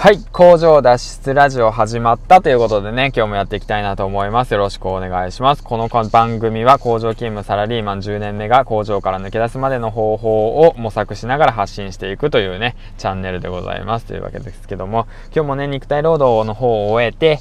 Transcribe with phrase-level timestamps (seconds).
[0.00, 0.20] はい。
[0.30, 4.54] 工場脱出ラジオ始まったということでね、今日もやっていきたいなと思います。
[4.54, 5.64] よろしくお願いします。
[5.64, 14.06] この番組は工場勤務サラリーマン10年目が工場から抜け出すまでの方法を模索しながら発信していくというね、チャンネルでございます。
[14.06, 17.40] というわけですけども、今日もね、肉体労働の方を終えて、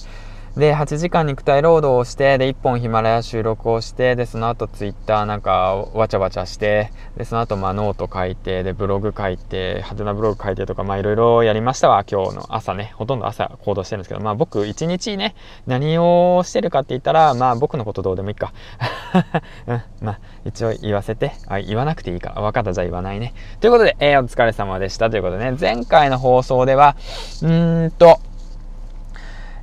[0.57, 12.91] で、8時間肉体労働をして、で、1本ヒマラヤ収録をして、で、その後ツイッターなんかわちゃわちゃして、で、その後まあノート書いて、で、ブログ書いて、派手なブログ書いてとか、まあいろいろやりましたわ、今日の朝ね。
[12.95, 15.35] ほとんど朝行動してるんですけど、まあ僕1日ね、
[15.67, 18.51] 何をしてるかって言ったら、まあ僕のことどうでもいいか。
[19.67, 22.41] うん、まあ一応言わせて、あ、言わなくていいから。
[22.41, 23.35] 分かった、じゃあ言わないね。
[23.59, 26.95] ということで、えー、お疲れ様でしたということでね、前回の放送では、
[27.43, 28.17] うーんと、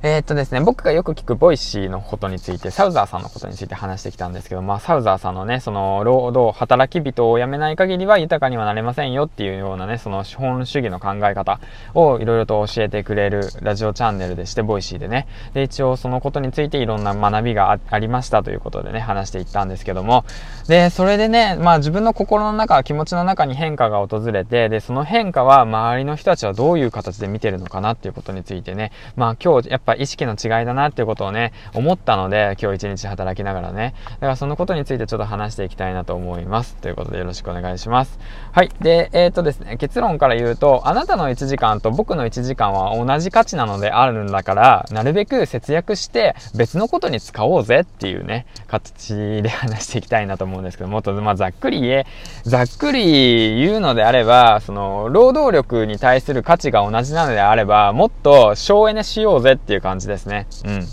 [0.07, 11.59] えー、っとですね、僕がよく聞く Voicy のことについて、サウザーさんのことについて話してきたんですけど、まあ、サウザーさんのね、その、労働、働き人を辞めない限りは豊かにはなれませんよっていうようなね、その資本主義の考え方
[11.95, 15.25] をいろいろと教えてくれるラジオチャンネルでして、 Voicy でね。
[15.55, 20.23] で、一応そのことについていろんな学びがありましたということでね、話していったんですけども、
[20.67, 33.93] で、それでね、まあ自分の心の中、気持ちの中に変化が訪れて、で、その変化は周りの人たちはどういう形で見てるのかなっていうことについてね、まあ今日やっぱ意識の違いだなっていうことをね、思ったので、今日一日働きながらね。
[34.13, 36.75] だからそのことについてちょっと話していきたいなと思います。
[36.75, 38.19] ということでよろしくお願いします。
[38.51, 38.71] はい。
[38.81, 52.05] で、えっ、とですね、結論から言うと、あなたの1時間と僕の1時間は同じ価値なのであるんだから、なるべく節約して別のことに使おうぜっていうね、形で話していきたいなと思うんですけど、もっと、まあ、ざっくり言え、
[52.43, 60.47] ざっくり言うのであれば、その、労働力に対する価値が同じなのであれば、もっと省エネしようぜっていういう感じですね。
[60.65, 60.87] うん。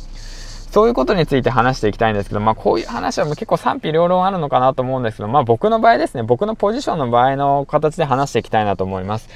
[0.73, 9.29] そういうことについて話していきたいんですけど、まあこういう話はもう結構賛否両論あるのかなと思うんですけど、まあ僕の場合ですね、僕のポジションの場合の形で話していきたいなと思います。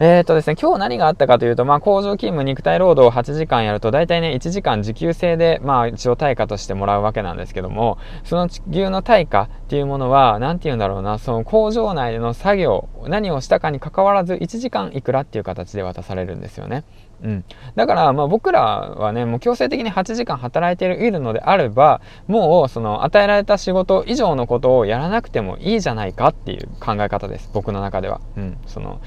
[0.00, 16.84] え、ー、とですね、今日何があったかというと、まあ、工場勤務、肉体労働を8時間やると、大体ね、1時間時給制で、まあ、一応対価としてもらうわけなんですけども、その地球の対価っていうものは、なんて言うんだろうな、その工場内での作業、何をしたかに関わらず、1時間いくらっていう形で渡されるんですよね。
[17.24, 17.44] うん。
[17.74, 27.50] だから、まあ僕らはね、もう強制的に8時間働いているのであれば、もうその与えられた仕事以上のことをやらなくてもいいじゃないかっていう考え方です。
[27.52, 28.20] 僕の中では。
[28.36, 28.58] うん。
[28.66, 29.00] その、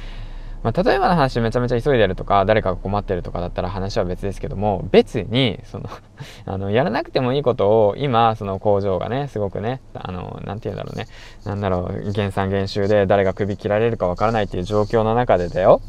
[0.63, 5.89] まあ、例えばの話めちゃめちゃ急いでるとか、誰かが困ってるとかだったら話は別ですけども、別に、その
[6.45, 11.07] あの、やらなくてもいいことを、今、その工場がね、すごくね、あの、なて言うんだろうね、
[11.45, 15.81] なんだろう、減産減収で誰が首切られるかわからないっていう状況の中でだよ。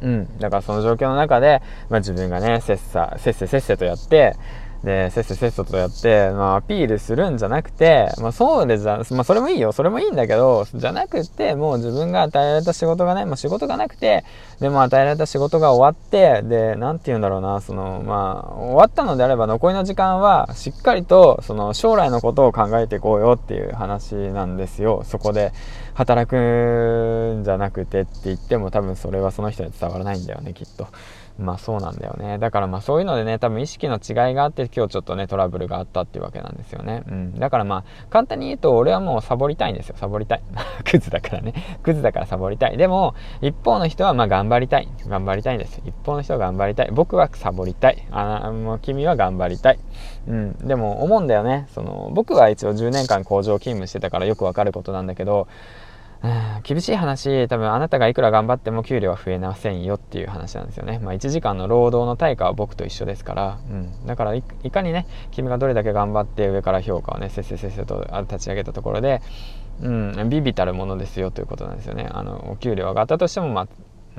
[0.00, 0.38] うん。
[0.38, 4.36] だからその状況の中で、まあ自分がね、切磋、せっせせっせとやって、
[4.84, 14.24] で、せっせせっせとやって、まあ、アピールするんじゃなくて、まあ、そうでじゃ、まあ、それもいいよ、それもいいんだけど、じゃなくて、もう自分が与えられた仕事がね、もう仕事がなくて、
[14.60, 25.02] でも与えられた仕事が終わって、で、なんて言うんだろうな、その、まあ、終わったのであれば残りの時間は、しっかりと、その、将来のことを考えていこうよっていう話なんですよ。
[25.04, 25.52] そこで、
[25.94, 26.36] 働く
[27.40, 30.86] んじゃなくてって言っても、多分それはその人に伝わらないんだよね、きっと。
[31.38, 32.38] まあそうなんだよね。
[32.38, 37.04] だからまあそういうのでね、多分意識の違いがあって今日ちょっとね、トラブルがあったっていうわけなんですよね。
[37.06, 37.38] うん。
[37.38, 39.96] だからまあ、簡単に言うと俺はもうサボりたいんですよ。
[39.98, 40.42] サボりたい。
[40.84, 41.54] クズだからね。
[41.82, 42.76] クズだからサボりたい。
[42.76, 44.88] でも、一方の人はまあ頑張りたい。
[45.06, 45.80] 頑張りたいんです。
[45.84, 46.90] 一方の人は頑張りたい。
[46.92, 48.04] 僕はサボりたい。
[48.10, 49.78] あもう君は頑張りたい。
[50.26, 50.52] うん。
[50.58, 51.66] でも思うんだよね。
[51.68, 55.46] その、僕は一応10年間工場勤務してたからよくわかることなんだけど、
[56.64, 60.98] 厳しい話、多分あなたがいくら頑張っても給料は増えませんよっていう話なんですよね。
[60.98, 64.06] まあ1時間の労働の対価は僕と一緒ですから、うん。
[64.06, 69.22] だからいかにね、君がどれだけ頑張って上から評価をね、せっせせっせと立ち上げたところで、
[69.80, 72.08] うん、ビビたるものですよということなんですよね。
[72.10, 73.68] あの、お給料上がったとしても、まあ、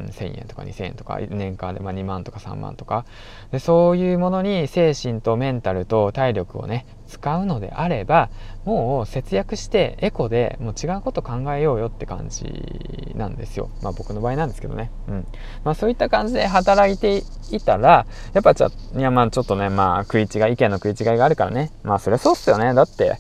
[0.07, 3.05] 1000円とか2000円とか年間でま2万とか3万とか。
[3.51, 8.29] でそういうものに精神とメンタルと体力をね使うのであれば
[8.65, 13.69] もう節約してエコでもう違うこと考えようよって感じなんですよ。
[13.81, 14.91] まあ僕の場合なんですけどね。
[15.07, 15.27] うん。
[15.63, 21.71] まあそういった感じで働いていたらやっぱちょいやまあちょっとねまあ食い違い意見の食い違いがあるからね。
[21.83, 22.73] まあそりゃそうっすよね。
[22.73, 23.17] だって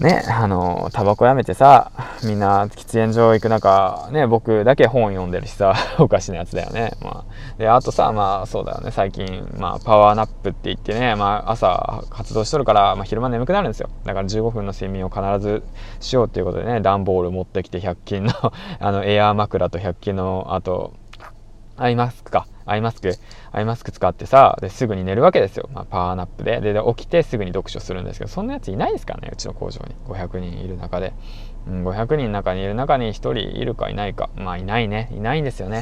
[0.00, 1.92] ね、あの、タバコやめてさ、
[2.24, 6.92] みんな喫煙所行く中、ね、僕だけ本読んでるしさ、 おかしなやつだよね。
[7.02, 7.58] まあ。
[7.58, 13.90] で、あとさ、まあ、そうだよね、最近、まあ、パワーナップって言ってね、まあ、朝活動しとるから、まあ、昼間眠くなるんですよ。
[14.06, 15.62] だから15分の睡眠を必ず
[16.00, 18.32] しようっていうことでね、段ボール持ってきて100均の
[18.80, 20.94] あの、エアー枕と100均の、あと、
[21.80, 22.46] アイマスクか。
[22.66, 23.16] アイマスク、
[23.52, 25.70] アイマスク使ってさ、ですぐに寝るわけですよ。
[25.72, 26.60] まあ、パワーナップで。
[26.60, 29.94] で、で起きてすぐに読書するんですけど、そんなやついないですからね、うちの工場に。
[30.06, 31.14] 500人いる中で。
[31.66, 34.28] うん、500人の中にいる中に1人いるかいないか。
[34.36, 35.08] まあ、いないね。
[35.12, 35.80] いないんですよね。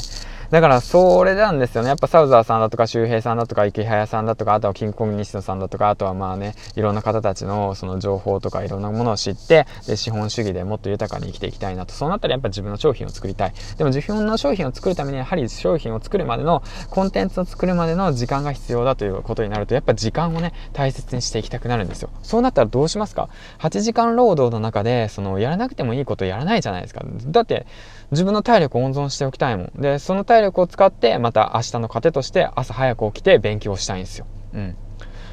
[0.51, 1.89] だからそれなんですよね。
[1.89, 11.93] やっぱサウザーさんだとか周平さんだとか池早さんだとかあとはキングコング西野さんだとかあとはまあねいろんな方たちのその情報とかいろんなものを知ってで資本主義でもっと豊かに生きていきたいなと。
[11.93, 13.53] そうなったらやっぱ自分の商品を作りたい。
[13.77, 22.11] でも自分の商品を作るためにはやはり商品を作るまでのコンテンツを作るまでの時間が必要だということになるとやっぱ時間をね大切にしていきたくなるんですよ。
[22.23, 23.29] そうなったらどうしますか
[23.59, 27.03] ？8時間労働の中でそのやらなくてもいいことやらないじゃないですか。
[27.05, 27.67] だって
[28.11, 29.73] 自分の体力を温存しておきたいもん。
[29.77, 34.77] でその体力を使ってまた明日の糧として朝早く起きて勉強したいんですようん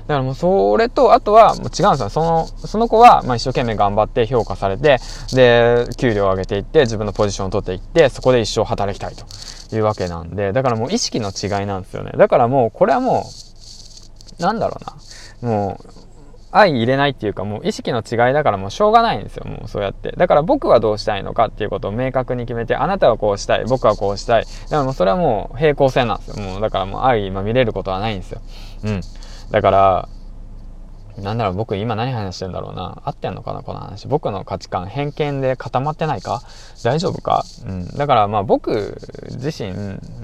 [0.08, 2.10] だからもうそれと、あとはもう違うんですよ。
[2.10, 5.00] その、その子はまあ一生懸命頑張って評価されて、
[5.34, 12.12] で、給料を上げていって、自分のポジションを取っていって、そこで一生働きたいというわけなんで、だからもう意識の違いなんですよね。
[12.18, 13.26] だからもう、これはも
[14.40, 14.78] う、なんだろ
[15.42, 15.50] うな。
[15.50, 16.05] もう、
[16.56, 20.14] 相入れないっていうかもう意識の違いだからもうしょうがないんですよもうそうやって。
[20.16, 24.46] だから僕はどうしたいのかっていうことを明確に決めてあなたはこうしたい僕はこうしたい。
[24.46, 26.44] だからもうそれはもう平行線なんですよ。
[26.46, 28.42] もうだからもう相今見れることはないんですよ。
[28.86, 29.02] うん。
[29.52, 30.10] だから
[31.18, 33.02] なんだろう、僕今何話してんだろうな。
[33.06, 34.06] 合ってんのかな、この話。
[34.06, 36.42] 僕の価値観、偏見で固まってないか？
[36.84, 37.46] 大丈夫か？
[37.66, 37.88] うん。
[37.88, 38.98] だからまあ僕
[39.32, 39.72] 自身、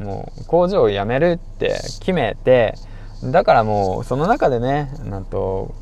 [0.04, 2.76] もう工場を辞めるって決めて、
[3.24, 5.74] だからもうその中でね、なんと、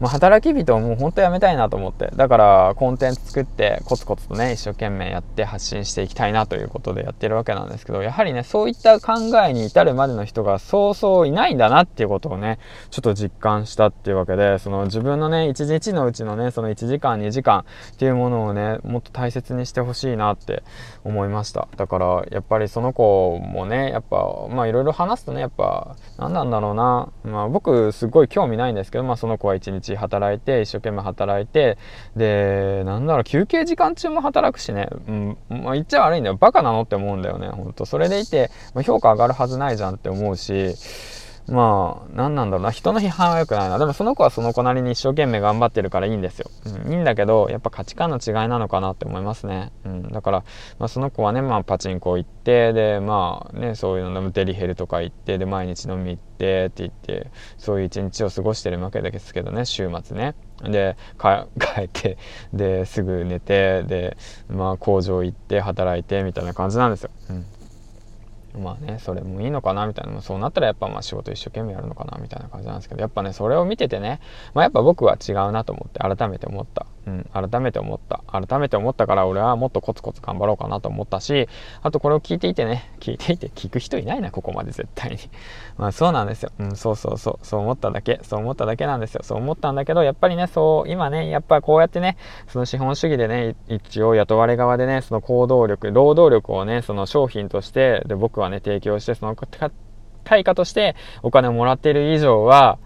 [0.00, 2.10] もう働き人をもう本当やめたいなと思って。
[2.14, 9.14] だからコンテンツ作ってコツコツとね、一生懸命やって発信していきたいなということでやってるわけなんですけど、やはりね、そういった考
[9.46, 12.58] えに至るまでの人がそうそういないんだなっていうことをね、
[12.90, 20.62] ちょっと実感したっていうわけで、その自分のね、一日のうちのね、その1時間、2時間っていうものをね、もっと大切にしてほしいなって
[21.04, 21.68] 思いました。
[21.76, 27.08] だから、やっぱりその子もね、やっぱ、まあいろいろ話すとね、やっぱ、何なんだろうな。
[27.24, 31.78] まあ僕すごい興味ないんですけど、まあその子は一日働いて一生懸命働いて
[32.16, 35.36] でなんだろう休憩時間中も働くしね、うん。
[35.48, 36.36] まあ、言っちゃ悪いんだよ。
[36.36, 37.86] バカなのって思うんだよねほんと。
[37.86, 40.74] それでいて、まあ、評価上がるはずないじゃんって思うし。
[41.50, 42.70] まあ、何なんだろうな。
[42.70, 43.78] 人の批判は良くないな。
[43.78, 46.50] でもその子はその子なりに一生懸命頑張ってるからいいんですよ。
[46.84, 49.72] うん、いいんだけど、やっぱ価値観の違いなのかなって思いますね。
[49.84, 50.02] うん。
[50.08, 50.44] だから、
[50.78, 60.34] まあその子はね、まあパチンコ行って、で、まあね、そういうのデリヘルとか行って、で、毎日飲み行ってって言って、そういう一日を過ごしてるわけですけどね、週末ね。
[60.62, 62.18] で、 帰って、
[62.52, 64.16] で、すぐ寝て、で、
[64.48, 67.10] まあ工場行って働いてみたいな感じなんですよ。
[67.30, 67.46] うん。
[68.58, 74.20] まあね、それもいいのかなみたいな、そうなったらやっぱまあ仕事一生懸命やるのかなみたいな感じなんですけど、やっぱね、それを見ててね、
[74.54, 76.86] まあやっぱ僕は違うなと思って改めて思った。
[77.08, 78.22] うん、改めて思った。
[78.26, 81.48] 改めて思ったから俺はもっとコツコツ頑張ろうかなと思ったし、
[81.82, 85.16] あとこれを聞いていてね、聞いていて聞く人いないな、ここまで絶対に。
[85.78, 86.52] まあそうなんですよ。
[86.58, 89.22] うん、そうそうそう、そう思っただけ、そう思っただけなんですよ。
[89.22, 99.34] そう思ったんだけど、やっぱりね、そう、今ね、やっぱこうやってね、その資本主義でね、一応雇われ側でね、その行動力、労働力をね、その商品として、で、僕はね、提供して、その
[100.24, 102.78] 対価としてお金をもらっている以上は、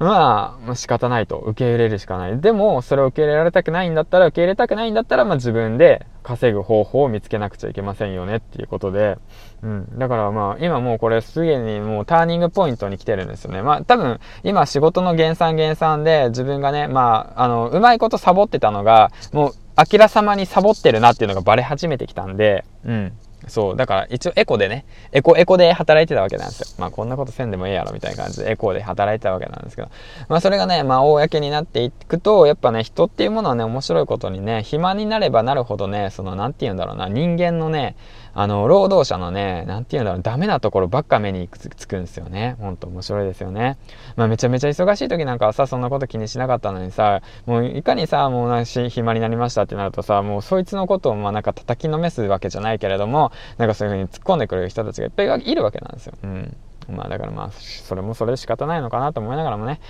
[0.00, 1.36] まあ、仕方ないと。
[1.36, 2.40] 受け入れるしかない。
[2.40, 9.18] でも、それを受け入れられたくないんだったら、受け入れたくないんだったら、まあ自分で稼ぐ方法を見つけなくちゃいけませんよねっていうことで、
[9.62, 9.98] うん。
[9.98, 13.60] だからまあ、今もうこれすでにもうターニングポイントに来てるんですよね。
[13.60, 23.12] まあ多分、今仕事の減産減産で自分がね、まあ、あの、うまいことサボってたのが、もう、あきらさまにサボってるなっていうのがバレ始めてきたんで、うん。
[23.48, 26.66] そう、だから一応エコでね、エコエコで働いてたわけなんですよ。
[26.78, 29.88] まあこんなことせんでもええやろみたいな感じでエコで働いてたわけなんですけど。
[30.28, 37.96] まあそれがね、まあ公になっていくと、やっぱね、人っていうものはね、面白いことにね、暇になればなるほどね、その、なんて言うんだろうな、人間のね、
[38.34, 42.56] あの、労働者のね、なんて言うんだろう、ダメなところばっか目につくんですよね。
[42.60, 43.76] ほんと面白いですよね。
[44.16, 56.14] まあめちゃめちゃ忙しい時なんかはさ、そんなこと気にしなかったのにさ、もういかにさ、もうなし、暇になりましたってなるとさ、もうそいつのことをまあなんか叩きのめすわけじゃないけれども、なんかそういう風に突っ込んでくれる人たちがいっぱいいるわけなんですよ。
[56.22, 56.56] うん。
[56.88, 59.80] まあだからまあ、それもそれで仕方ないのかなと思いながらもね、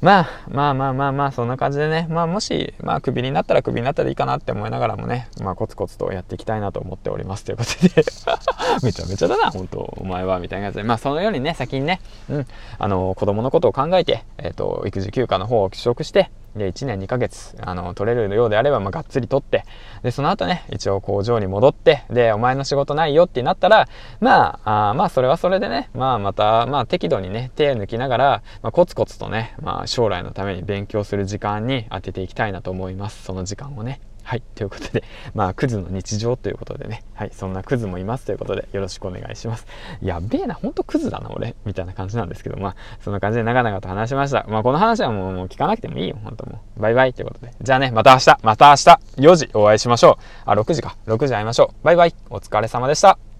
[0.00, 8.04] まあ、まあまあまあまあ、そんな感じでね、まあもし、まあクビになったらクビになったらいいかなって思いながらもね、まあコツコツとやっていきたいなと思っておりますということで。
[8.82, 9.78] めちゃめちゃだな、本当。
[9.98, 12.46] お前は、みたいな感じで、まあそのようにね、先にね、うん、
[12.78, 19.64] あの、子供のことを考えて、えっ、ー、と、育児休暇の方を取得して、で、1年2ヶ月、あの、取れるようであれば、まあ、がっつり取って、
[20.02, 23.88] で、その後ね、一応工場に戻って、で、お前の仕事ないよってなったら、
[24.20, 33.22] まあ、あまあ、それはそれでね、まあ、また、まあ、適度にね、手抜きながら、まあ、コツコツとね、まあ将来のために勉強する時間に当てていきたいなと思います。
[33.24, 34.00] その時間をね。
[34.24, 34.42] はい。
[34.54, 37.30] ということで、 まあ、クズの日常ということでね、はい。
[37.32, 39.66] そんなクズもいますということで、よろしくお願いします。
[40.00, 41.54] やべえな、ほんとクズだな、俺。
[41.66, 44.46] みたいな感じなんですけど、まあ、そんな感じで長々と話しました。
[44.48, 46.80] まあ、この話はもうもう聞かなくてもいいよ、ほんともう。
[46.80, 47.52] バイバイということで。
[47.60, 48.82] じゃあね、また明日、また明日、
[49.18, 50.50] 4時お会いしましょう。
[50.50, 50.96] あ、6時か。
[51.06, 51.84] 6時会いましょう。
[51.84, 52.14] バイバイ。
[52.30, 53.33] お疲れ様でした。